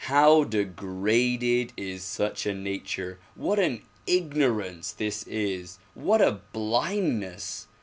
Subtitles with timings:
[0.05, 3.19] How degraded is such a nature!
[3.35, 5.77] What an ignorance this is!
[5.93, 7.67] What a blindness!